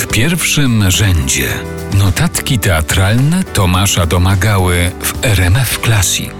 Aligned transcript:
W 0.00 0.06
pierwszym 0.06 0.90
rzędzie 0.90 1.48
notatki 1.98 2.58
teatralne 2.58 3.44
Tomasza 3.44 4.06
Domagały 4.06 4.90
w 5.02 5.24
RMF 5.24 5.78
Classic. 5.84 6.39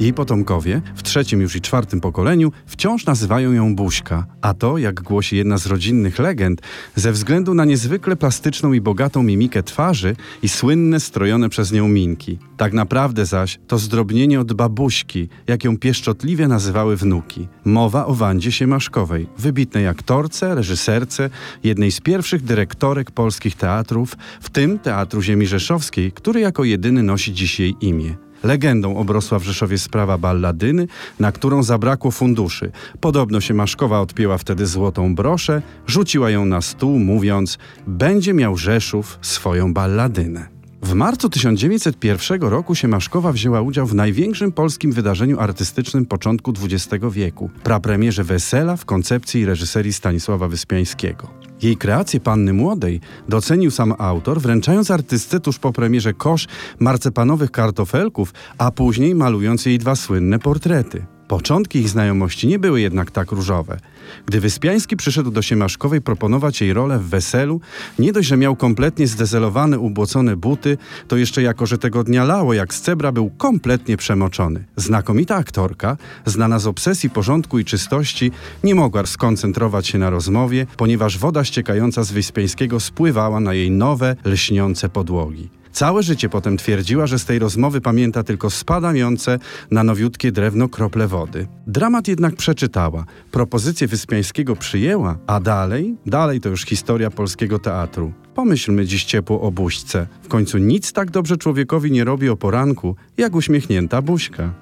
Jej 0.00 0.12
potomkowie, 0.12 0.82
w 0.94 1.02
trzecim 1.02 1.40
już 1.40 1.56
i 1.56 1.60
czwartym 1.60 2.00
pokoleniu, 2.00 2.52
wciąż 2.66 3.06
nazywają 3.06 3.52
ją 3.52 3.76
Buźka, 3.76 4.26
a 4.42 4.54
to, 4.54 4.78
jak 4.78 5.02
głosi 5.02 5.36
jedna 5.36 5.58
z 5.58 5.66
rodzinnych 5.66 6.18
legend, 6.18 6.60
ze 6.94 7.12
względu 7.12 7.54
na 7.54 7.64
niezwykle 7.64 8.16
plastyczną 8.16 8.72
i 8.72 8.80
bogatą 8.80 9.22
mimikę 9.22 9.62
twarzy 9.62 10.16
i 10.42 10.48
słynne 10.48 11.00
strojone 11.00 11.48
przez 11.48 11.72
nią 11.72 11.88
minki. 11.88 12.38
Tak 12.56 12.72
naprawdę 12.72 13.26
zaś 13.26 13.58
to 13.66 13.78
zdrobnienie 13.78 14.40
od 14.40 14.52
babuśki, 14.52 15.28
jak 15.46 15.64
ją 15.64 15.78
pieszczotliwie 15.78 16.48
nazywały 16.48 16.96
wnuki. 16.96 17.48
Mowa 17.64 18.06
o 18.06 18.14
Wandzie 18.14 18.52
Siemaszkowej, 18.52 19.26
wybitnej 19.38 19.86
aktorce, 19.86 20.54
reżyserce, 20.54 21.30
jednej 21.64 21.92
z 21.92 22.00
pierwszych 22.00 22.42
dyrektorek 22.42 23.10
polskich 23.10 23.56
teatrów, 23.56 24.16
w 24.40 24.50
tym 24.50 24.78
Teatru 24.78 25.22
Ziemi 25.22 25.46
Rzeszowskiej, 25.46 26.12
który 26.12 26.40
jako 26.40 26.64
jedyny 26.64 27.02
nosi 27.02 27.32
dziś 27.32 27.60
jej 27.60 27.74
imię. 27.80 28.29
Legendą 28.42 28.96
obrosła 28.96 29.38
w 29.38 29.42
Rzeszowie 29.42 29.78
sprawa 29.78 30.18
balladyny, 30.18 30.86
na 31.18 31.32
którą 31.32 31.62
zabrakło 31.62 32.10
funduszy. 32.10 32.72
Podobno 33.00 33.40
się 33.40 33.54
Maszkowa 33.54 34.00
odpięła 34.00 34.38
wtedy 34.38 34.66
złotą 34.66 35.14
broszę, 35.14 35.62
rzuciła 35.86 36.30
ją 36.30 36.44
na 36.44 36.60
stół, 36.60 36.98
mówiąc: 36.98 37.58
Będzie 37.86 38.34
miał 38.34 38.56
Rzeszów 38.56 39.18
swoją 39.22 39.74
balladynę. 39.74 40.60
W 40.82 40.94
marcu 40.94 41.28
1901 41.28 42.42
roku 42.42 42.74
Siemaszkowa 42.74 43.32
wzięła 43.32 43.60
udział 43.60 43.86
w 43.86 43.94
największym 43.94 44.52
polskim 44.52 44.92
wydarzeniu 44.92 45.40
artystycznym 45.40 46.06
początku 46.06 46.52
XX 46.62 47.04
wieku, 47.10 47.50
prapremierze 47.62 48.24
Wesela 48.24 48.76
w 48.76 48.84
koncepcji 48.84 49.40
i 49.40 49.46
reżyserii 49.46 49.92
Stanisława 49.92 50.48
Wyspiańskiego. 50.48 51.49
Jej 51.62 51.76
kreację 51.76 52.20
Panny 52.20 52.52
Młodej 52.52 53.00
docenił 53.28 53.70
sam 53.70 53.94
autor, 53.98 54.40
wręczając 54.40 54.90
artystce 54.90 55.40
tuż 55.40 55.58
po 55.58 55.72
premierze 55.72 56.14
kosz 56.14 56.46
marcepanowych 56.78 57.50
kartofelków, 57.50 58.32
a 58.58 58.70
później 58.70 59.14
malując 59.14 59.66
jej 59.66 59.78
dwa 59.78 59.96
słynne 59.96 60.38
portrety. 60.38 61.06
Początki 61.30 61.78
ich 61.78 61.88
znajomości 61.88 62.46
nie 62.48 62.58
były 62.58 62.80
jednak 62.80 63.10
tak 63.10 63.32
różowe. 63.32 63.78
Gdy 64.26 64.40
Wyspiański 64.40 64.96
przyszedł 64.96 65.30
do 65.30 65.42
Siemaszkowej 65.42 66.00
proponować 66.00 66.60
jej 66.60 66.72
rolę 66.72 66.98
w 66.98 67.08
weselu, 67.08 67.60
nie 67.98 68.12
dość, 68.12 68.28
że 68.28 68.36
miał 68.36 68.56
kompletnie 68.56 69.06
zdezelowane, 69.06 69.78
ubłocone 69.78 70.36
buty, 70.36 70.78
to 71.08 71.16
jeszcze 71.16 71.42
jako, 71.42 71.66
że 71.66 71.78
tego 71.78 72.04
dnia 72.04 72.24
lało 72.24 72.54
jak 72.54 72.74
z 72.74 72.80
cebra, 72.80 73.12
był 73.12 73.30
kompletnie 73.30 73.96
przemoczony. 73.96 74.64
Znakomita 74.76 75.36
aktorka, 75.36 75.96
znana 76.26 76.58
z 76.58 76.66
obsesji 76.66 77.10
porządku 77.10 77.58
i 77.58 77.64
czystości, 77.64 78.30
nie 78.64 78.74
mogła 78.74 79.06
skoncentrować 79.06 79.86
się 79.86 79.98
na 79.98 80.10
rozmowie, 80.10 80.66
ponieważ 80.76 81.18
woda 81.18 81.44
ściekająca 81.44 82.04
z 82.04 82.12
Wyspiańskiego 82.12 82.80
spływała 82.80 83.40
na 83.40 83.54
jej 83.54 83.70
nowe, 83.70 84.16
lśniące 84.24 84.88
podłogi. 84.88 85.59
Całe 85.72 86.02
życie 86.02 86.28
potem 86.28 86.56
twierdziła, 86.56 87.06
że 87.06 87.18
z 87.18 87.24
tej 87.24 87.38
rozmowy 87.38 87.80
pamięta 87.80 88.22
tylko 88.22 88.50
spadające 88.50 89.38
na 89.70 89.84
nowiutkie 89.84 90.32
drewno 90.32 90.68
krople 90.68 91.08
wody. 91.08 91.46
Dramat 91.66 92.08
jednak 92.08 92.36
przeczytała, 92.36 93.04
propozycję 93.30 93.86
Wyspiańskiego 93.86 94.56
przyjęła, 94.56 95.18
a 95.26 95.40
dalej, 95.40 95.94
dalej 96.06 96.40
to 96.40 96.48
już 96.48 96.64
historia 96.64 97.10
polskiego 97.10 97.58
teatru. 97.58 98.12
Pomyślmy 98.34 98.86
dziś 98.86 99.04
ciepło 99.04 99.40
o 99.40 99.50
buźce. 99.50 100.06
W 100.22 100.28
końcu 100.28 100.58
nic 100.58 100.92
tak 100.92 101.10
dobrze 101.10 101.36
człowiekowi 101.36 101.92
nie 101.92 102.04
robi 102.04 102.28
o 102.28 102.36
poranku, 102.36 102.96
jak 103.16 103.34
uśmiechnięta 103.34 104.02
buźka. 104.02 104.54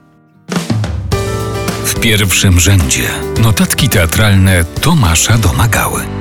W 1.85 2.01
pierwszym 2.01 2.61
rzędzie 2.61 3.09
notatki 3.43 3.89
teatralne 3.89 4.65
Tomasza 4.81 5.39
Domagały. 5.39 6.18